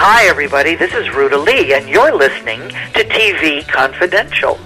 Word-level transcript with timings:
Hi, 0.00 0.28
everybody. 0.28 0.76
This 0.76 0.94
is 0.94 1.12
Ruta 1.12 1.36
Lee, 1.36 1.74
and 1.74 1.88
you're 1.88 2.14
listening 2.14 2.60
to 2.68 3.02
TV 3.02 3.66
Confidential. 3.66 4.56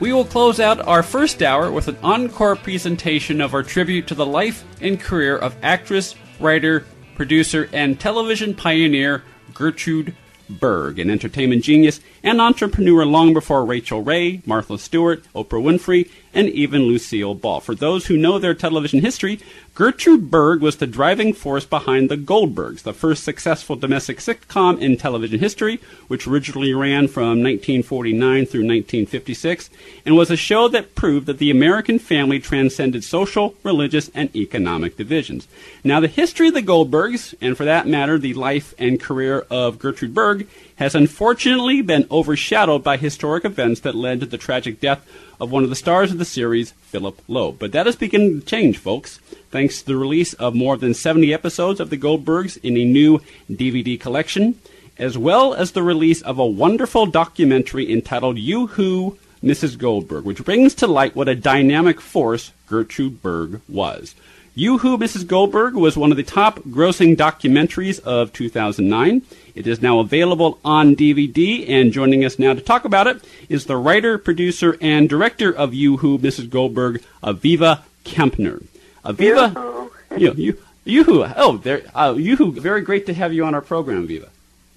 We 0.00 0.12
will 0.12 0.24
close 0.24 0.58
out 0.58 0.84
our 0.88 1.04
first 1.04 1.44
hour 1.44 1.70
with 1.70 1.86
an 1.86 1.96
encore 2.02 2.56
presentation 2.56 3.40
of 3.40 3.54
our 3.54 3.62
tribute 3.62 4.08
to 4.08 4.16
the 4.16 4.26
life 4.26 4.64
and 4.80 5.00
career 5.00 5.38
of 5.38 5.54
actress, 5.62 6.16
writer, 6.40 6.84
producer, 7.14 7.70
and 7.72 8.00
television 8.00 8.52
pioneer 8.52 9.22
Gertrude 9.54 10.16
Berg, 10.50 10.98
an 10.98 11.08
entertainment 11.08 11.62
genius 11.62 12.00
and 12.22 12.40
entrepreneur 12.40 13.04
long 13.04 13.32
before 13.32 13.64
Rachael 13.64 14.02
Ray, 14.02 14.42
Martha 14.46 14.78
Stewart, 14.78 15.24
Oprah 15.34 15.62
Winfrey, 15.62 16.08
and 16.34 16.48
even 16.48 16.82
Lucille 16.82 17.34
Ball. 17.34 17.60
For 17.60 17.74
those 17.74 18.06
who 18.06 18.16
know 18.16 18.38
their 18.38 18.54
television 18.54 19.00
history, 19.00 19.40
Gertrude 19.74 20.30
Berg 20.30 20.60
was 20.60 20.76
the 20.76 20.86
driving 20.86 21.32
force 21.32 21.64
behind 21.64 22.10
The 22.10 22.16
Goldbergs, 22.16 22.82
the 22.82 22.92
first 22.92 23.24
successful 23.24 23.76
domestic 23.76 24.18
sitcom 24.18 24.78
in 24.80 24.96
television 24.96 25.40
history, 25.40 25.80
which 26.08 26.26
originally 26.26 26.74
ran 26.74 27.08
from 27.08 27.42
1949 27.42 28.46
through 28.46 28.60
1956, 28.60 29.70
and 30.04 30.16
was 30.16 30.30
a 30.30 30.36
show 30.36 30.68
that 30.68 30.94
proved 30.94 31.26
that 31.26 31.38
the 31.38 31.50
American 31.50 31.98
family 31.98 32.38
transcended 32.38 33.02
social, 33.02 33.54
religious, 33.62 34.10
and 34.14 34.34
economic 34.36 34.96
divisions. 34.96 35.48
Now, 35.84 36.00
the 36.00 36.08
history 36.08 36.48
of 36.48 36.54
the 36.54 36.62
Goldbergs, 36.62 37.34
and 37.40 37.56
for 37.56 37.64
that 37.64 37.86
matter, 37.86 38.18
the 38.18 38.34
life 38.34 38.74
and 38.78 39.00
career 39.00 39.46
of 39.50 39.78
Gertrude 39.78 40.14
Berg, 40.14 40.46
has 40.82 40.96
unfortunately 40.96 41.80
been 41.80 42.04
overshadowed 42.10 42.82
by 42.82 42.96
historic 42.96 43.44
events 43.44 43.82
that 43.82 43.94
led 43.94 44.18
to 44.18 44.26
the 44.26 44.36
tragic 44.36 44.80
death 44.80 45.06
of 45.40 45.48
one 45.48 45.62
of 45.62 45.70
the 45.70 45.76
stars 45.76 46.10
of 46.10 46.18
the 46.18 46.24
series, 46.24 46.72
Philip 46.72 47.22
Loeb. 47.28 47.60
But 47.60 47.70
that 47.70 47.86
is 47.86 47.94
beginning 47.94 48.40
to 48.40 48.44
change, 48.44 48.78
folks, 48.78 49.18
thanks 49.52 49.80
to 49.80 49.86
the 49.86 49.96
release 49.96 50.34
of 50.34 50.56
more 50.56 50.76
than 50.76 50.92
70 50.92 51.32
episodes 51.32 51.78
of 51.78 51.88
The 51.88 51.96
Goldbergs 51.96 52.58
in 52.64 52.76
a 52.76 52.84
new 52.84 53.20
DVD 53.48 53.98
collection, 53.98 54.58
as 54.98 55.16
well 55.16 55.54
as 55.54 55.70
the 55.70 55.84
release 55.84 56.20
of 56.22 56.40
a 56.40 56.44
wonderful 56.44 57.06
documentary 57.06 57.92
entitled 57.92 58.38
Yoo-Hoo, 58.38 59.16
Mrs. 59.40 59.78
Goldberg, 59.78 60.24
which 60.24 60.44
brings 60.44 60.74
to 60.74 60.88
light 60.88 61.14
what 61.14 61.28
a 61.28 61.36
dynamic 61.36 62.00
force 62.00 62.50
Gertrude 62.66 63.22
Berg 63.22 63.60
was. 63.68 64.16
Yoo-Hoo, 64.56 64.98
Mrs. 64.98 65.28
Goldberg 65.28 65.74
was 65.74 65.96
one 65.96 66.10
of 66.10 66.16
the 66.16 66.24
top 66.24 66.58
grossing 66.64 67.16
documentaries 67.16 68.00
of 68.00 68.32
2009. 68.32 69.22
It 69.54 69.66
is 69.66 69.82
now 69.82 69.98
available 70.00 70.58
on 70.64 70.96
DVD, 70.96 71.68
and 71.68 71.92
joining 71.92 72.24
us 72.24 72.38
now 72.38 72.54
to 72.54 72.60
talk 72.60 72.84
about 72.84 73.06
it 73.06 73.22
is 73.48 73.66
the 73.66 73.76
writer, 73.76 74.16
producer, 74.16 74.76
and 74.80 75.08
director 75.08 75.52
of 75.52 75.74
Yoo-Hoo, 75.74 76.18
Mrs. 76.18 76.48
Goldberg, 76.48 77.02
Aviva 77.22 77.82
Kempner. 78.04 78.64
Aviva, 79.04 79.90
you, 80.16 80.32
you, 80.34 80.58
you 80.84 81.04
who, 81.04 81.24
oh, 81.36 81.58
there, 81.58 81.82
uh, 81.94 82.14
you 82.16 82.36
who, 82.36 82.52
very 82.52 82.80
great 82.80 83.06
to 83.06 83.14
have 83.14 83.32
you 83.32 83.44
on 83.44 83.54
our 83.54 83.60
program, 83.60 84.06
Aviva. 84.08 84.28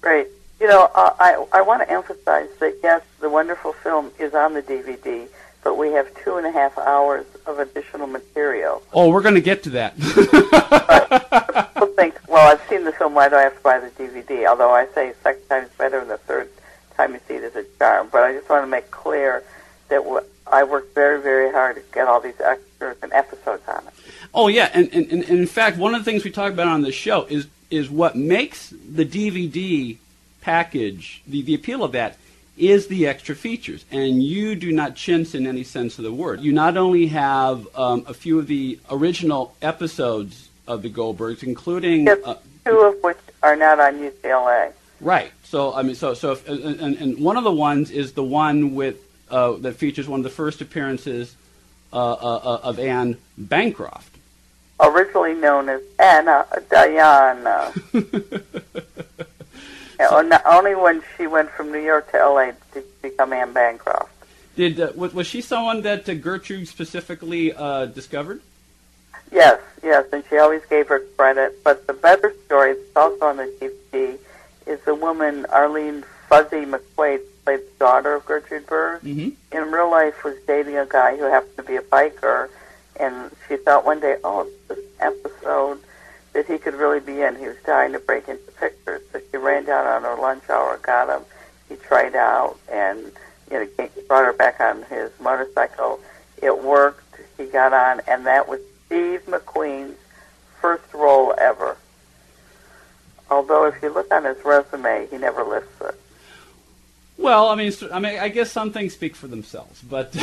Great. 0.02 0.28
You 0.60 0.68
know, 0.68 0.90
uh, 0.94 1.14
I 1.18 1.44
I 1.52 1.60
want 1.62 1.82
to 1.82 1.90
emphasize 1.90 2.48
that 2.60 2.78
yes, 2.82 3.02
the 3.20 3.28
wonderful 3.28 3.72
film 3.74 4.10
is 4.18 4.34
on 4.34 4.54
the 4.54 4.62
DVD, 4.62 5.28
but 5.62 5.76
we 5.76 5.92
have 5.92 6.08
two 6.22 6.36
and 6.36 6.46
a 6.46 6.50
half 6.50 6.78
hours 6.78 7.26
of 7.44 7.58
additional 7.58 8.06
material. 8.06 8.82
Oh, 8.92 9.10
we're 9.10 9.22
going 9.22 9.34
to 9.34 9.40
get 9.42 9.64
to 9.64 9.70
that. 9.70 9.96
People 9.98 10.22
think, 10.32 10.50
well, 10.50 11.55
I've 13.14 13.14
seen 13.14 13.14
the 13.14 13.14
film, 13.14 13.14
why 13.14 13.28
do 13.28 13.36
I 13.36 13.42
have 13.42 13.56
to 13.56 13.62
buy 13.62 13.78
the 13.78 13.90
DVD? 13.90 14.46
Although 14.48 14.70
I 14.70 14.86
say 14.94 15.12
second 15.22 15.48
time 15.48 15.64
is 15.64 15.70
better 15.78 16.00
than 16.00 16.08
the 16.08 16.18
third 16.18 16.48
time 16.96 17.14
you 17.14 17.20
see 17.28 17.34
it 17.34 17.44
is 17.44 17.56
a 17.56 17.64
charm. 17.78 18.08
But 18.10 18.22
I 18.22 18.32
just 18.32 18.48
want 18.48 18.62
to 18.62 18.66
make 18.66 18.90
clear 18.90 19.42
that 19.88 20.02
w- 20.02 20.24
I 20.46 20.64
worked 20.64 20.94
very, 20.94 21.20
very 21.20 21.52
hard 21.52 21.76
to 21.76 21.82
get 21.92 22.08
all 22.08 22.20
these 22.20 22.40
extras 22.40 22.96
and 23.02 23.12
episodes 23.12 23.62
on 23.68 23.86
it. 23.86 23.92
Oh 24.34 24.48
yeah, 24.48 24.70
and, 24.74 24.92
and, 24.92 25.10
and 25.10 25.24
in 25.24 25.46
fact, 25.46 25.78
one 25.78 25.94
of 25.94 26.04
the 26.04 26.10
things 26.10 26.24
we 26.24 26.30
talk 26.30 26.52
about 26.52 26.68
on 26.68 26.82
this 26.82 26.94
show 26.94 27.24
is 27.24 27.46
is 27.70 27.90
what 27.90 28.14
makes 28.14 28.70
the 28.70 29.04
DVD 29.04 29.96
package 30.40 31.22
the, 31.26 31.42
the 31.42 31.54
appeal 31.54 31.82
of 31.82 31.92
that 31.92 32.16
is 32.56 32.86
the 32.86 33.06
extra 33.06 33.34
features, 33.34 33.84
and 33.90 34.22
you 34.22 34.54
do 34.54 34.72
not 34.72 34.94
chintz 34.94 35.34
in 35.34 35.46
any 35.46 35.64
sense 35.64 35.98
of 35.98 36.04
the 36.04 36.12
word. 36.12 36.40
You 36.40 36.52
not 36.52 36.76
only 36.76 37.08
have 37.08 37.66
um, 37.76 38.04
a 38.06 38.14
few 38.14 38.38
of 38.38 38.46
the 38.46 38.78
original 38.90 39.54
episodes 39.60 40.48
of 40.66 40.82
the 40.82 40.90
Goldbergs, 40.90 41.42
including 41.42 42.06
Yes, 42.06 42.18
uh, 42.24 42.36
two 42.66 42.78
of 42.80 43.02
which 43.02 43.18
are 43.42 43.56
not 43.56 43.78
on 43.80 43.94
UCLA. 43.98 44.72
Right. 45.00 45.30
So 45.44 45.72
I 45.74 45.82
mean, 45.82 45.94
so 45.94 46.14
so 46.14 46.32
if, 46.32 46.48
and, 46.48 46.96
and- 46.96 47.18
one 47.18 47.36
of 47.36 47.44
the 47.44 47.52
ones 47.52 47.90
is 47.90 48.12
the 48.12 48.24
one 48.24 48.74
with 48.74 48.96
uh, 49.30 49.52
that 49.64 49.74
features 49.74 50.08
one 50.08 50.20
of 50.20 50.24
the 50.24 50.30
first 50.30 50.60
appearances 50.60 51.34
uh, 51.92 51.96
uh, 51.96 52.12
uh, 52.12 52.60
of 52.62 52.78
Anne 52.78 53.16
Bancroft. 53.38 54.12
originally 54.80 55.34
known 55.34 55.68
as 55.68 55.80
Anna 55.98 56.44
Diana. 56.70 57.72
Yeah, 59.98 60.08
or 60.12 60.40
only 60.46 60.74
when 60.74 61.02
she 61.16 61.26
went 61.26 61.48
from 61.50 61.72
New 61.72 61.78
York 61.80 62.10
to 62.12 62.18
LA 62.18 62.50
did 62.74 62.84
she 63.00 63.08
become 63.08 63.32
Anne 63.32 63.54
Bancroft. 63.54 64.10
Did 64.54 64.78
uh, 64.78 64.92
was, 64.94 65.14
was 65.14 65.26
she 65.26 65.40
someone 65.40 65.80
that 65.82 66.06
uh, 66.06 66.12
Gertrude 66.14 66.68
specifically 66.68 67.52
uh, 67.54 67.86
discovered? 67.86 68.42
Yes, 69.30 69.60
yes, 69.82 70.06
and 70.12 70.24
she 70.28 70.38
always 70.38 70.64
gave 70.66 70.88
her 70.88 71.00
credit. 71.16 71.62
But 71.64 71.86
the 71.86 71.92
better 71.92 72.34
story, 72.46 72.72
it's 72.72 72.96
also 72.96 73.26
on 73.26 73.36
the 73.36 73.52
DVD, 73.60 74.18
is 74.66 74.80
the 74.84 74.94
woman 74.94 75.46
Arlene 75.46 76.04
Fuzzy 76.28 76.64
McQuade, 76.64 77.20
played 77.44 77.60
the 77.60 77.72
daughter 77.78 78.14
of 78.14 78.26
Gertrude 78.26 78.66
Berg. 78.66 79.02
Mm-hmm. 79.02 79.56
In 79.56 79.70
real 79.70 79.90
life, 79.90 80.24
was 80.24 80.36
dating 80.46 80.76
a 80.76 80.86
guy 80.86 81.16
who 81.16 81.24
happened 81.24 81.56
to 81.56 81.62
be 81.62 81.76
a 81.76 81.82
biker, 81.82 82.48
and 82.98 83.30
she 83.48 83.56
thought 83.56 83.84
one 83.84 84.00
day, 84.00 84.16
oh, 84.24 84.48
this 84.68 84.78
episode 85.00 85.78
that 86.32 86.46
he 86.46 86.58
could 86.58 86.74
really 86.74 87.00
be 87.00 87.22
in. 87.22 87.36
He 87.36 87.46
was 87.46 87.56
dying 87.64 87.92
to 87.92 88.00
break 88.00 88.28
into 88.28 88.50
pictures, 88.52 89.02
so 89.12 89.20
she 89.30 89.36
ran 89.36 89.64
down 89.64 89.86
on 89.86 90.02
her 90.02 90.20
lunch 90.20 90.48
hour, 90.50 90.78
got 90.78 91.08
him. 91.08 91.24
He 91.68 91.76
tried 91.76 92.14
out, 92.14 92.58
and 92.70 93.12
you 93.50 93.60
know, 93.60 93.88
brought 94.08 94.24
her 94.24 94.32
back 94.32 94.60
on 94.60 94.82
his 94.84 95.10
motorcycle. 95.20 96.00
It 96.42 96.62
worked. 96.62 97.02
He 97.38 97.46
got 97.46 97.72
on, 97.72 98.00
and 98.08 98.26
that 98.26 98.48
was 98.48 98.60
Steve 98.86 99.22
McQueen's 99.26 99.96
first 100.60 100.92
role 100.94 101.34
ever. 101.38 101.76
Although, 103.30 103.66
if 103.66 103.82
you 103.82 103.92
look 103.92 104.12
on 104.12 104.24
his 104.24 104.42
resume, 104.44 105.08
he 105.10 105.18
never 105.18 105.42
lists 105.44 105.80
it. 105.80 106.00
Well, 107.18 107.48
I 107.48 107.54
mean, 107.54 107.72
I 107.92 107.98
mean, 107.98 108.18
I 108.18 108.28
guess 108.28 108.52
some 108.52 108.72
things 108.72 108.92
speak 108.92 109.16
for 109.16 109.26
themselves, 109.26 109.80
but 109.82 110.12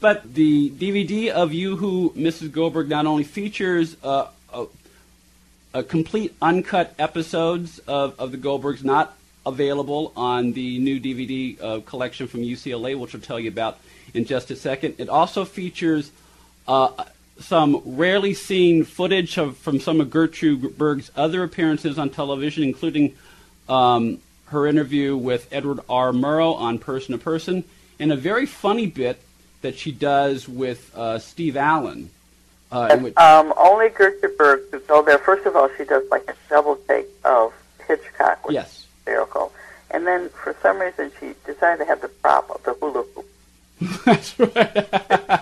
but 0.00 0.34
the 0.34 0.70
DVD 0.70 1.28
of 1.28 1.52
Yoo-Hoo 1.52 2.10
Mrs. 2.10 2.50
Goldberg 2.50 2.88
not 2.88 3.06
only 3.06 3.24
features 3.24 3.96
uh, 4.02 4.28
a, 4.52 4.64
a 5.74 5.82
complete 5.82 6.34
uncut 6.40 6.94
episodes 6.98 7.78
of, 7.80 8.18
of 8.18 8.32
the 8.32 8.38
Goldbergs, 8.38 8.82
not 8.82 9.16
available 9.46 10.12
on 10.16 10.52
the 10.52 10.78
new 10.78 10.98
DVD 10.98 11.62
uh, 11.62 11.80
collection 11.80 12.26
from 12.26 12.40
UCLA, 12.40 12.98
which 12.98 13.14
I'll 13.14 13.20
tell 13.20 13.38
you 13.38 13.50
about 13.50 13.78
in 14.14 14.24
just 14.24 14.50
a 14.50 14.56
second. 14.56 14.94
It 14.98 15.10
also 15.10 15.44
features 15.44 16.10
uh, 16.66 17.04
some 17.40 17.82
rarely 17.84 18.34
seen 18.34 18.84
footage 18.84 19.38
of, 19.38 19.56
from 19.56 19.80
some 19.80 20.00
of 20.00 20.10
Gertrude 20.10 20.78
Berg's 20.78 21.10
other 21.16 21.42
appearances 21.42 21.98
on 21.98 22.10
television, 22.10 22.62
including 22.62 23.14
um, 23.68 24.18
her 24.46 24.66
interview 24.66 25.16
with 25.16 25.48
Edward 25.52 25.80
R. 25.88 26.12
Murrow 26.12 26.54
on 26.54 26.78
Person 26.78 27.12
to 27.12 27.18
Person, 27.18 27.64
and 27.98 28.12
a 28.12 28.16
very 28.16 28.46
funny 28.46 28.86
bit 28.86 29.20
that 29.62 29.76
she 29.76 29.90
does 29.92 30.48
with 30.48 30.94
uh, 30.96 31.18
Steve 31.18 31.56
Allen. 31.56 32.10
Uh, 32.70 32.96
which, 32.98 33.16
Um, 33.16 33.52
only 33.56 33.88
Gertrude 33.88 34.36
Berg 34.36 34.70
could 34.70 34.86
go 34.86 35.02
there. 35.02 35.18
First 35.18 35.46
of 35.46 35.56
all, 35.56 35.70
she 35.76 35.84
does 35.84 36.02
like 36.10 36.28
a 36.28 36.34
double 36.48 36.76
take 36.88 37.06
of 37.24 37.52
Hitchcock, 37.86 38.46
which 38.46 38.56
is 38.56 38.62
yes, 38.62 38.86
hysterical. 38.96 39.52
And 39.90 40.06
then, 40.06 40.28
for 40.30 40.56
some 40.60 40.78
reason, 40.78 41.12
she 41.20 41.34
decided 41.46 41.78
to 41.78 41.84
have 41.86 42.00
the 42.00 42.08
prop 42.08 42.50
of 42.50 42.62
the 42.64 42.74
hula 42.74 43.04
hoop. 43.14 43.26
that's 44.04 44.38
right. 44.38 45.30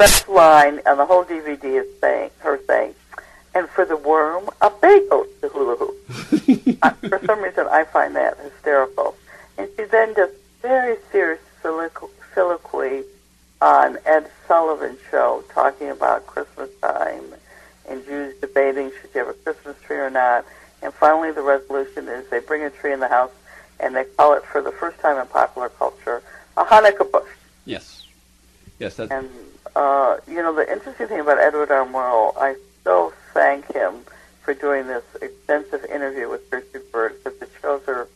Best 0.00 0.28
line 0.28 0.80
on 0.86 0.96
the 0.96 1.04
whole 1.04 1.24
DVD 1.24 1.64
is 1.82 1.86
saying 2.00 2.30
her 2.38 2.58
saying, 2.66 2.94
"And 3.54 3.68
for 3.68 3.84
the 3.84 3.96
worm, 3.96 4.48
a 4.60 4.70
bagel, 4.70 5.26
the 5.42 5.48
hula 5.48 5.76
hoop." 5.76 5.96
uh, 6.82 6.90
for 7.08 7.20
some 7.26 7.42
reason, 7.42 7.66
I 7.70 7.84
find 7.84 8.16
that 8.16 8.38
hysterical. 8.38 9.14
And 9.58 9.68
she 9.76 9.84
then 9.84 10.14
does 10.14 10.30
very 10.62 10.96
serious 11.12 11.40
soliloquy 11.60 12.08
soliloquy 12.34 13.04
on 13.60 13.98
Ed 14.06 14.30
Sullivan's 14.48 14.98
show, 15.10 15.44
talking 15.52 15.90
about 15.90 16.26
Christmas 16.26 16.70
time 16.80 17.24
and 17.90 18.04
Jews 18.06 18.34
debating 18.40 18.90
should 19.00 19.10
you 19.14 19.20
have 19.20 19.28
a 19.28 19.34
Christmas 19.34 19.76
tree 19.84 19.98
or 19.98 20.10
not. 20.10 20.46
And 20.82 20.94
finally, 20.94 21.32
the 21.32 21.42
resolution 21.42 22.08
is 22.08 22.26
they 22.30 22.38
bring 22.40 22.62
a 22.62 22.70
tree 22.70 22.92
in 22.92 23.00
the 23.00 23.08
house 23.08 23.32
and 23.80 23.94
they 23.94 24.04
call 24.04 24.34
it, 24.34 24.44
for 24.44 24.62
the 24.62 24.72
first 24.72 24.98
time 25.00 25.18
in 25.18 25.26
popular 25.26 25.68
culture, 25.70 26.22
a 26.56 26.64
Hanukkah 26.64 27.10
bush. 27.10 27.28
yes, 27.64 28.06
yes. 28.78 28.96
That, 28.96 29.10
And 29.10 29.28
uh, 29.76 30.18
you 30.26 30.36
know, 30.36 30.54
the 30.54 30.70
interesting 30.70 31.08
thing 31.08 31.20
about 31.20 31.38
Edward 31.38 31.70
R. 31.70 31.86
Murrow, 31.86 32.36
I 32.36 32.56
so 32.84 33.12
thank 33.32 33.72
him 33.72 34.04
for 34.42 34.54
doing 34.54 34.86
this 34.86 35.04
extensive 35.20 35.84
interview 35.84 36.28
with 36.28 36.48
Gertrude 36.50 36.90
Berg 36.90 37.12
because 37.22 37.40
it 37.42 37.50
shows 37.60 37.82
her 37.86 38.08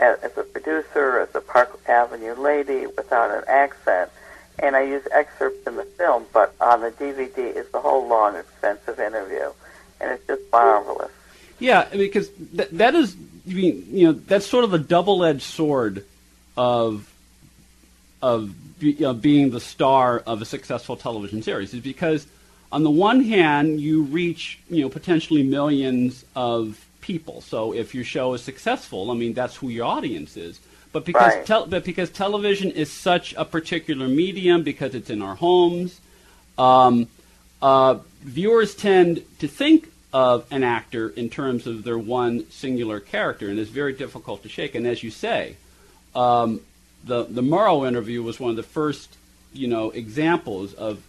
as, 0.00 0.36
a 0.36 0.42
producer, 0.42 1.20
as 1.20 1.34
a 1.34 1.40
Park 1.40 1.78
Avenue 1.88 2.34
lady 2.34 2.86
without 2.86 3.30
an 3.30 3.44
accent. 3.46 4.10
And 4.58 4.76
I 4.76 4.82
use 4.82 5.02
excerpts 5.12 5.66
in 5.66 5.76
the 5.76 5.84
film, 5.84 6.26
but 6.32 6.54
on 6.60 6.80
the 6.80 6.90
DVD 6.90 7.38
is 7.38 7.68
the 7.70 7.80
whole 7.80 8.06
long, 8.06 8.36
extensive 8.36 8.98
interview. 9.00 9.52
And 10.00 10.10
it's 10.10 10.26
just 10.26 10.42
marvelous. 10.52 11.10
Yeah, 11.58 11.88
because 11.90 12.28
th- 12.28 12.70
that 12.72 12.94
is, 12.94 13.16
you 13.46 14.06
know, 14.06 14.12
that's 14.12 14.46
sort 14.46 14.64
of 14.64 14.74
a 14.74 14.78
double-edged 14.78 15.42
sword 15.42 16.04
of 16.56 17.08
of 18.20 18.54
you 18.82 19.00
know, 19.00 19.14
being 19.14 19.50
the 19.50 19.60
star 19.60 20.18
of 20.26 20.42
a 20.42 20.44
successful 20.44 20.96
television 20.96 21.42
series, 21.42 21.72
is 21.74 21.80
because 21.80 22.26
on 22.70 22.82
the 22.82 22.90
one 22.90 23.22
hand 23.24 23.80
you 23.80 24.02
reach 24.02 24.58
you 24.68 24.82
know 24.82 24.88
potentially 24.88 25.42
millions 25.42 26.24
of 26.34 26.84
people. 27.00 27.40
So 27.40 27.72
if 27.74 27.94
your 27.94 28.04
show 28.04 28.34
is 28.34 28.42
successful, 28.42 29.10
I 29.10 29.14
mean 29.14 29.32
that's 29.32 29.56
who 29.56 29.68
your 29.68 29.86
audience 29.86 30.36
is. 30.36 30.60
But 30.92 31.04
because 31.04 31.34
Right. 31.34 31.46
tel- 31.46 31.66
but 31.66 31.84
because 31.84 32.10
television 32.10 32.70
is 32.70 32.90
such 32.90 33.34
a 33.34 33.44
particular 33.44 34.08
medium, 34.08 34.62
because 34.62 34.94
it's 34.94 35.10
in 35.10 35.22
our 35.22 35.36
homes, 35.36 36.00
um, 36.58 37.08
uh, 37.62 37.98
viewers 38.22 38.74
tend 38.74 39.24
to 39.38 39.48
think 39.48 39.88
of 40.12 40.44
an 40.50 40.62
actor 40.62 41.08
in 41.08 41.30
terms 41.30 41.66
of 41.66 41.84
their 41.84 41.98
one 41.98 42.50
singular 42.50 43.00
character, 43.00 43.48
and 43.48 43.58
it's 43.58 43.70
very 43.70 43.94
difficult 43.94 44.42
to 44.42 44.48
shake. 44.48 44.74
And 44.74 44.86
as 44.86 45.02
you 45.02 45.10
say, 45.10 45.56
um, 46.14 46.60
the 47.04 47.24
the 47.24 47.42
Murrow 47.42 47.86
interview 47.86 48.22
was 48.22 48.38
one 48.38 48.50
of 48.50 48.56
the 48.56 48.62
first, 48.62 49.16
you 49.52 49.68
know, 49.68 49.90
examples 49.90 50.74
of 50.74 51.02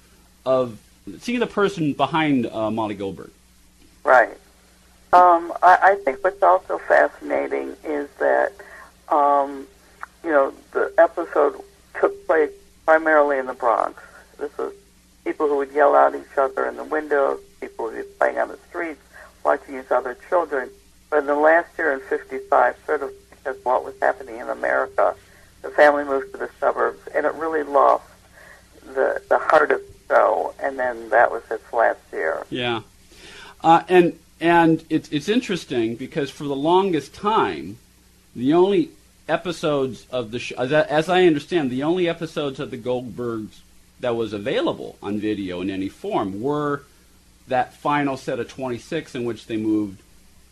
of 0.46 0.80
seeing 1.20 1.40
the 1.40 1.48
person 1.48 1.94
behind 1.94 2.46
uh, 2.48 2.72
Molly 2.72 2.96
Goldberg. 2.96 3.32
Right. 4.04 4.38
Um, 5.14 5.54
I, 5.62 5.78
I 5.82 5.96
think 6.04 6.24
what's 6.24 6.42
also 6.42 6.80
fascinating 6.80 7.76
is 7.84 8.10
that, 8.20 8.52
um, 9.10 9.68
you 10.24 10.32
know, 10.32 10.54
the 10.72 10.92
episode 10.98 11.62
took 12.00 12.26
place 12.26 12.52
primarily 12.86 13.38
in 13.38 13.46
the 13.46 13.54
Bronx. 13.54 14.02
This 14.40 14.58
was 14.58 14.74
people 15.24 15.48
who 15.48 15.58
would 15.58 15.72
yell 15.72 15.96
at 15.96 16.16
each 16.16 16.38
other 16.38 16.68
in 16.68 16.78
the 16.78 16.84
windows, 16.84 17.40
people 17.62 17.90
who 17.90 17.98
be 17.98 18.10
playing 18.18 18.40
on 18.40 18.48
the 18.48 18.58
streets, 18.70 19.02
watching 19.44 19.80
each 19.80 19.92
other 19.92 20.18
children. 20.30 20.70
But 21.10 21.20
in 21.20 21.26
the 21.28 21.36
last 21.36 21.70
year 21.78 21.94
in 21.94 22.00
55, 22.00 22.76
sort 22.86 23.04
of 23.04 23.12
because 23.30 23.58
of 23.58 23.66
what 23.66 23.86
was 23.86 23.94
happening 24.02 24.38
in 24.38 24.50
America, 24.50 25.16
the 25.64 25.70
family 25.72 26.04
moved 26.04 26.32
to 26.34 26.38
the 26.38 26.50
suburbs, 26.60 27.00
and 27.16 27.26
it 27.26 27.34
really 27.34 27.64
lost 27.64 28.04
the, 28.86 29.20
the 29.30 29.40
heart 29.40 29.72
of 29.72 29.80
the 29.82 30.14
show, 30.16 30.54
and 30.62 30.78
then 30.78 31.10
that 31.10 31.32
was 31.32 31.42
its 31.50 31.74
last 31.74 32.00
year. 32.12 32.46
Yeah, 32.52 32.82
uh, 33.64 33.82
and 33.90 34.20
and 34.40 34.84
it's 34.90 35.10
it's 35.10 35.28
interesting 35.30 35.96
because 35.96 36.30
for 36.30 36.44
the 36.44 36.56
longest 36.56 37.14
time, 37.16 37.78
the 38.36 38.54
only 38.54 38.90
episodes 39.28 40.06
of 40.12 40.32
the 40.32 40.40
show, 40.40 40.56
as 40.58 40.72
I, 40.74 40.82
as 40.82 41.10
I 41.10 41.24
understand, 41.26 41.72
the 41.72 41.84
only 41.84 42.08
episodes 42.10 42.60
of 42.60 42.70
the 42.72 42.78
Goldbergs 42.78 43.60
that 44.02 44.16
was 44.16 44.34
available 44.34 44.98
on 45.02 45.20
video 45.20 45.62
in 45.62 45.70
any 45.70 45.88
form 45.90 46.42
were 46.42 46.84
that 47.48 47.74
final 47.74 48.18
set 48.18 48.40
of 48.40 48.50
26 48.50 49.16
in 49.16 49.24
which 49.26 49.48
they 49.48 49.56
moved 49.58 50.02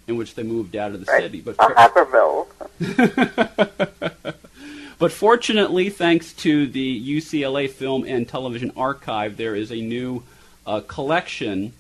in 0.08 0.16
which 0.18 0.36
they 0.36 0.44
moved 0.44 0.76
out 0.76 0.92
of 0.94 1.06
the 1.06 1.12
Right. 1.12 1.22
city. 1.24 1.42
But 1.42 1.56
Uh, 1.60 1.70
Haverville. 1.88 2.48
But 5.02 5.12
fortunately, 5.12 5.90
thanks 5.90 6.32
to 6.34 6.68
the 6.68 7.18
UCLA 7.18 7.68
Film 7.68 8.04
and 8.04 8.30
Television 8.30 8.72
Archive, 8.78 9.36
there 9.36 9.56
is 9.56 9.72
a 9.72 9.82
new 9.82 10.22
uh, 10.68 10.82
collection 10.82 11.74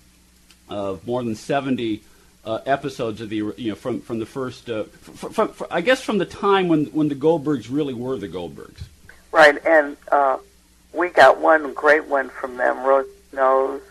of 0.69 1.06
more 1.06 1.21
than 1.21 1.35
70 1.35 2.01
uh, 2.44 2.59
episodes 2.65 3.21
of 3.21 3.29
the 3.29 3.35
you 3.35 3.69
know 3.69 3.75
from 3.75 4.01
from 4.01 4.18
the 4.18 4.25
first 4.25 4.71
uh, 4.71 4.85
from, 4.85 5.33
from, 5.33 5.47
from, 5.50 5.68
I 5.69 5.81
guess 5.81 6.01
from 6.01 6.18
the 6.18 6.25
time 6.25 6.68
when 6.68 6.85
when 6.85 7.09
the 7.09 7.15
Goldbergs 7.15 7.68
really 7.69 7.94
were 7.94 8.18
the 8.18 8.27
Goldbergs. 8.27 8.81
Right, 9.31 9.63
and 9.67 9.97
uh, 10.12 10.39
we 10.91 11.09
got 11.09 11.39
one 11.39 11.75
great 11.75 12.06
one 12.06 12.29
from 12.29 12.57
them, 12.57 12.83
Rose 12.83 13.06
Knows, 13.33 13.83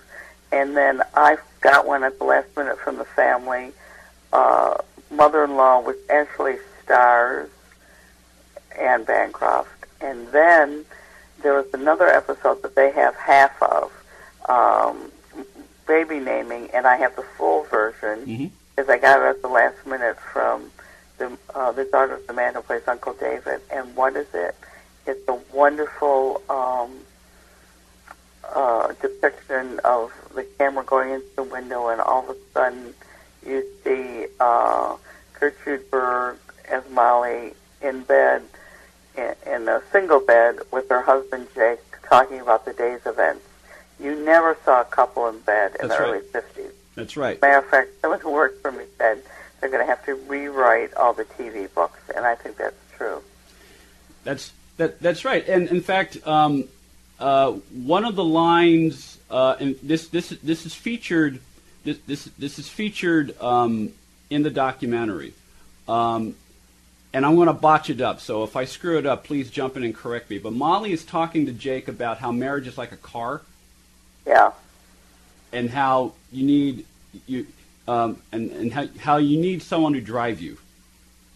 and 0.51 0.77
then 0.77 1.03
I 1.15 1.39
got 1.61 1.87
one 1.87 2.03
at 2.03 2.19
the 2.19 2.25
last 2.25 2.49
minute 2.57 2.81
from 2.81 2.97
the 2.97 3.05
family. 3.05 3.71
Uh, 4.33 4.79
mother-in-law 5.09 5.83
was 5.83 5.95
Ashley 6.11 6.57
Stars 6.83 7.49
and 8.81 9.07
Bancroft, 9.07 9.69
and 10.01 10.29
then 10.29 10.85
there 11.43 11.55
was 11.55 11.67
another 11.75 12.07
episode 12.09 12.63
that 12.63 12.75
they 12.75 12.91
have 12.93 13.15
half 13.17 13.63
of, 13.63 13.93
um, 14.49 15.11
baby 15.87 16.19
naming, 16.21 16.71
and 16.73 16.87
I 16.87 16.97
have 16.97 17.15
the 17.17 17.23
full 17.23 17.65
version 17.65 18.25
Mhm. 18.27 18.51
because 18.77 18.89
I 18.91 18.99
got 18.99 19.21
it 19.21 19.27
at 19.27 19.43
the 19.43 19.49
last 19.49 19.85
minute 19.87 20.19
from 20.33 20.71
the 21.19 21.37
uh, 21.55 21.73
the 21.73 21.85
daughter 21.85 22.15
of 22.15 22.27
the 22.27 22.33
man 22.33 22.55
who 22.55 22.63
plays 22.63 22.83
Uncle 22.87 23.13
David. 23.15 23.61
And 23.71 23.95
what 23.97 24.17
is 24.17 24.27
it? 24.35 24.55
It's 25.07 25.27
a 25.29 25.35
wonderful 25.53 26.41
um, 26.49 27.05
uh, 28.55 28.93
depiction 29.03 29.81
of 29.85 30.13
the 30.35 30.45
camera 30.59 30.85
going 30.85 31.11
into 31.11 31.27
the 31.37 31.43
window, 31.43 31.89
and 31.89 32.01
all 32.01 32.23
of 32.29 32.31
a 32.31 32.37
sudden 32.55 32.95
you 33.47 33.65
see 33.85 34.27
uh, 34.41 34.97
Gertrude 35.39 35.91
Berg 35.91 36.37
as 36.69 36.83
Molly 36.91 37.55
in 37.83 38.03
bed, 38.03 38.43
in, 39.47 39.69
a 39.69 39.83
single 39.93 40.21
bed 40.21 40.59
with 40.73 40.89
her 40.89 41.03
husband 41.03 41.49
Jake, 41.55 41.81
talking 42.03 42.41
about 42.41 42.65
the 42.65 42.73
day's 42.73 43.05
events. 43.07 43.47
You 43.99 44.15
never 44.25 44.57
saw 44.65 44.81
a 44.81 44.85
couple 44.85 45.29
in 45.29 45.39
bed 45.41 45.77
in 45.81 45.89
That's 45.89 46.01
the 46.01 46.05
right. 46.05 46.23
early 46.35 46.43
50s. 46.43 46.73
That's 46.95 47.17
right. 47.17 47.41
Matter 47.41 47.59
of 47.59 47.67
fact, 47.67 47.91
someone 48.01 48.21
who 48.21 48.31
worked 48.31 48.63
for 48.63 48.73
me 48.73 48.85
said 48.99 49.23
they're 49.61 49.71
going 49.71 49.85
to 49.85 49.87
have 49.87 50.05
to 50.07 50.15
rewrite 50.15 50.95
all 50.95 51.13
the 51.13 51.25
TV 51.25 51.73
books, 51.73 52.01
and 52.15 52.27
I 52.27 52.35
think 52.35 52.57
that's 52.57 52.77
true. 52.97 53.23
That's 54.25 54.53
that. 54.77 55.01
That's 55.01 55.25
right. 55.25 55.47
And 55.49 55.69
in 55.69 55.81
fact, 55.81 56.27
um, 56.27 56.65
uh, 57.19 57.53
one 57.53 58.05
of 58.05 58.17
the 58.17 58.25
lines, 58.25 59.19
uh, 59.31 59.57
and 59.61 59.77
this 59.83 60.09
this 60.09 60.31
this 60.43 60.67
is 60.67 60.75
featured. 60.75 61.41
This 61.85 61.99
this 62.07 62.25
this 62.39 62.59
is 62.59 62.69
featured 62.69 63.41
um, 63.41 63.93
in 64.29 64.43
the 64.43 64.51
documentary. 64.51 65.35
Um, 65.89 66.35
and 67.13 67.27
I'm 67.27 67.35
going 67.37 67.49
to 67.49 67.53
botch 67.53 67.91
it 67.91 68.01
up. 68.01 68.21
So 68.21 68.45
if 68.45 68.57
I 68.57 68.65
screw 68.65 68.99
it 68.99 69.07
up, 69.07 69.25
please 69.25 69.51
jump 69.51 69.77
in 69.77 69.85
and 69.85 69.95
correct 69.95 70.31
me. 70.31 70.39
But 70.39 70.53
Molly 70.53 70.93
is 70.93 71.05
talking 71.05 71.47
to 71.47 71.53
Jake 71.53 71.89
about 71.89 72.19
how 72.19 72.31
marriage 72.33 72.67
is 72.67 72.79
like 72.79 72.93
a 72.93 72.97
car, 72.97 73.43
Yeah, 74.27 74.53
and 75.53 75.71
how 75.71 76.13
you 76.33 76.45
need 76.45 76.87
you, 77.27 77.47
um, 77.89 78.21
and 78.33 78.51
and 78.53 78.73
how 78.73 78.87
how 79.01 79.17
you 79.17 79.39
need 79.39 79.63
someone 79.63 79.93
to 79.95 80.01
drive 80.01 80.41
you. 80.41 80.59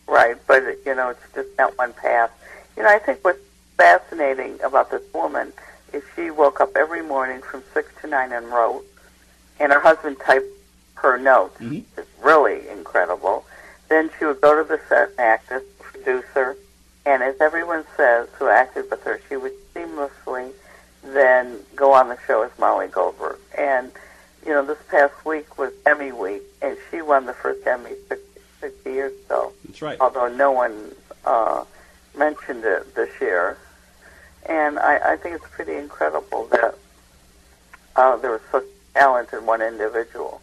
right. 0.07 0.37
But 0.47 0.63
you 0.87 0.95
know, 0.95 1.11
it's 1.11 1.35
just 1.35 1.49
not 1.59 1.77
one 1.77 1.93
path. 1.95 2.31
You 2.77 2.83
know, 2.83 2.89
I 2.89 2.99
think 2.99 3.25
what's 3.25 3.39
fascinating 3.77 4.61
about 4.63 4.91
this 4.91 5.03
woman 5.13 5.53
is 5.93 6.03
she 6.15 6.31
woke 6.31 6.61
up 6.61 6.77
every 6.77 7.03
morning 7.03 7.41
from 7.43 7.63
six 7.73 7.91
to 8.03 8.07
nine 8.09 8.33
and 8.33 8.47
wrote, 8.49 8.85
and 9.59 9.73
her 9.73 9.81
husband 9.81 10.19
typed 10.25 10.47
her 10.97 11.19
notes. 11.19 11.59
Mhm. 11.61 11.85
It's 11.97 12.09
really 12.23 12.69
incredible. 12.69 13.45
Then 13.89 14.11
she 14.19 14.25
would 14.25 14.41
go 14.41 14.63
to 14.63 14.67
the 14.67 14.81
set 14.89 15.11
and 15.11 15.21
act 15.21 15.53
as 15.53 15.63
producer, 15.81 16.57
and 17.07 17.23
as 17.23 17.41
everyone 17.41 17.85
says 17.97 18.29
who 18.39 18.49
acted 18.49 18.91
with 18.91 19.03
her, 19.05 19.21
she 19.29 19.37
would 19.37 19.53
seamlessly 19.75 20.53
then 21.03 21.59
go 21.77 21.93
on 21.93 22.09
the 22.09 22.19
show 22.27 22.43
as 22.43 22.51
Molly 22.59 22.89
Goldberg. 22.89 23.39
And 23.57 23.93
you 24.45 24.53
know, 24.53 24.65
this 24.65 24.79
past 24.91 25.25
week 25.25 25.59
was 25.59 25.73
Emmy 25.87 26.13
week, 26.13 26.43
and 26.63 26.77
she 26.91 27.03
won 27.03 27.27
the 27.27 27.33
first 27.35 27.67
Emmy 27.67 27.91
60, 28.09 28.41
60 28.61 28.91
years 28.91 29.13
ago 29.27 29.53
That's 29.67 29.83
right. 29.83 30.01
although 30.01 30.29
no 30.29 30.53
one 30.53 30.93
uh, 31.25 31.65
mentioned 32.17 32.65
it 32.65 32.95
this 32.95 33.11
year. 33.21 33.59
And 34.47 34.79
I, 34.79 35.13
I 35.13 35.17
think 35.17 35.37
it's 35.37 35.49
pretty 35.51 35.75
incredible 35.75 36.47
that 36.49 36.75
uh, 37.97 38.17
there 38.19 38.33
was 38.33 38.43
such 38.53 38.65
talent 38.93 39.33
in 39.33 39.47
one 39.47 39.63
individual. 39.63 40.41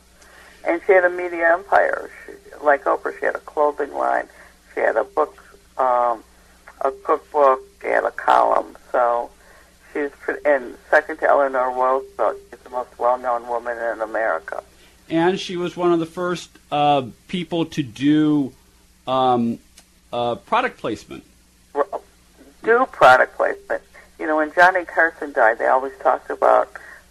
And 0.68 0.82
she 0.86 0.94
had 0.94 1.06
a 1.06 1.10
media 1.10 1.54
empire. 1.54 2.10
She, 2.26 2.34
like 2.64 2.84
Oprah, 2.86 3.18
she 3.20 3.26
had 3.26 3.36
a 3.36 3.40
clothing 3.40 3.94
line, 3.94 4.28
she 4.74 4.82
had 4.82 4.96
a 4.96 5.04
book, 5.04 5.36
um, 5.78 6.24
a 6.82 6.92
cookbook, 7.04 7.62
she 7.82 7.88
had 7.88 8.04
a 8.04 8.12
column. 8.12 8.78
So 8.92 9.30
she's 9.92 10.12
pretty, 10.20 10.42
and 10.46 10.78
second 10.90 11.18
to 11.18 11.28
Eleanor 11.28 11.72
Roosevelt, 11.72 12.38
she's 12.50 12.60
the 12.60 12.70
most 12.70 12.98
well-known 13.00 13.48
woman 13.48 13.78
in 13.78 14.02
America. 14.02 14.64
and 15.10 15.40
she 15.40 15.58
was 15.58 15.76
one 15.76 15.92
of 15.92 16.00
the 16.00 16.06
first 16.06 16.50
uh, 16.72 17.04
people 17.28 17.66
to 17.66 17.82
do 17.84 18.54
um, 19.08 19.58
uh, 20.14 20.36
product 20.36 20.78
placement. 20.78 21.24
do 22.64 22.86
product 22.92 23.36
placement. 23.36 23.82
You 24.20 24.28
know, 24.28 24.38
when 24.38 24.54
Johnny 24.54 24.86
Carson 24.86 25.34
died, 25.34 25.58
they 25.58 25.66
always 25.66 25.94
talked 26.04 26.30
about 26.30 26.70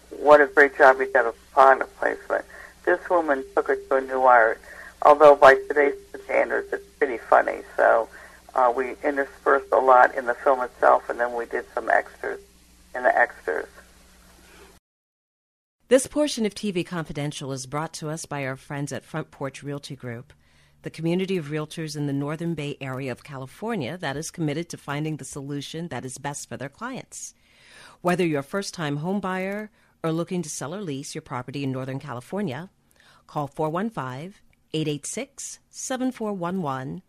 what 0.09 0.39
a 0.39 0.47
great 0.47 0.77
job 0.77 0.99
he 0.99 1.05
did 1.07 1.17
of 1.17 1.35
product 1.51 1.95
placement. 1.99 2.45
This 2.85 2.99
woman 3.09 3.43
took 3.55 3.69
it 3.69 3.87
to 3.89 3.97
a 3.97 4.01
new 4.01 4.21
art, 4.21 4.59
although 5.03 5.35
by 5.35 5.55
today's 5.55 5.95
standards, 6.23 6.71
it's 6.73 6.85
pretty 6.97 7.17
funny. 7.17 7.61
So 7.77 8.09
uh, 8.55 8.73
we 8.75 8.95
interspersed 9.03 9.71
a 9.71 9.79
lot 9.79 10.15
in 10.15 10.25
the 10.25 10.33
film 10.33 10.61
itself, 10.61 11.09
and 11.09 11.19
then 11.19 11.33
we 11.35 11.45
did 11.45 11.65
some 11.73 11.89
extras 11.89 12.39
in 12.95 13.03
the 13.03 13.17
extras. 13.17 13.67
This 15.87 16.07
portion 16.07 16.45
of 16.45 16.55
TV 16.55 16.85
Confidential 16.85 17.51
is 17.51 17.65
brought 17.65 17.93
to 17.95 18.09
us 18.09 18.25
by 18.25 18.45
our 18.45 18.55
friends 18.55 18.93
at 18.93 19.03
Front 19.03 19.29
Porch 19.29 19.61
Realty 19.61 19.95
Group, 19.95 20.31
the 20.83 20.89
community 20.89 21.37
of 21.37 21.47
realtors 21.47 21.97
in 21.97 22.07
the 22.07 22.13
Northern 22.13 22.53
Bay 22.53 22.77
area 22.79 23.11
of 23.11 23.23
California 23.23 23.97
that 23.97 24.15
is 24.15 24.31
committed 24.31 24.69
to 24.69 24.77
finding 24.77 25.17
the 25.17 25.25
solution 25.25 25.89
that 25.89 26.05
is 26.05 26.17
best 26.17 26.47
for 26.47 26.55
their 26.57 26.69
clients. 26.69 27.33
Whether 27.99 28.25
you're 28.25 28.39
a 28.39 28.43
first 28.43 28.73
time 28.73 28.97
home 28.97 29.19
buyer 29.19 29.69
or 30.03 30.11
looking 30.11 30.41
to 30.41 30.49
sell 30.49 30.73
or 30.73 30.81
lease 30.81 31.15
your 31.15 31.21
property 31.21 31.63
in 31.63 31.71
Northern 31.71 31.99
California, 31.99 32.69
Call 33.31 33.47
415 33.47 34.33
886 34.73 35.59
7411 35.69 37.01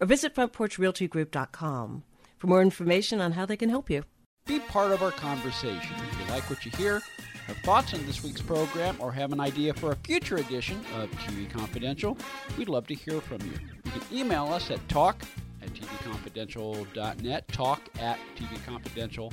or 0.00 0.06
visit 0.06 0.32
frontporchrealtygroup.com 0.32 2.04
for 2.36 2.46
more 2.46 2.62
information 2.62 3.20
on 3.20 3.32
how 3.32 3.44
they 3.44 3.56
can 3.56 3.70
help 3.70 3.90
you. 3.90 4.04
Be 4.46 4.60
part 4.60 4.92
of 4.92 5.02
our 5.02 5.10
conversation. 5.10 5.96
If 5.96 6.20
you 6.20 6.32
like 6.32 6.48
what 6.48 6.64
you 6.64 6.70
hear, 6.72 7.02
have 7.48 7.56
thoughts 7.58 7.92
on 7.92 8.06
this 8.06 8.22
week's 8.22 8.40
program, 8.40 8.96
or 9.00 9.10
have 9.12 9.32
an 9.32 9.40
idea 9.40 9.74
for 9.74 9.90
a 9.90 9.96
future 9.96 10.36
edition 10.36 10.80
of 10.96 11.10
TV 11.12 11.50
Confidential, 11.50 12.16
we'd 12.56 12.68
love 12.68 12.86
to 12.86 12.94
hear 12.94 13.20
from 13.20 13.40
you. 13.40 13.58
You 13.84 13.90
can 13.90 14.02
email 14.16 14.44
us 14.46 14.70
at 14.70 14.86
talk 14.88 15.22
at 15.60 15.70
tvconfidential.net, 15.70 17.48
talk 17.48 17.82
at 17.98 18.18
tvconfidential.net. 18.36 19.32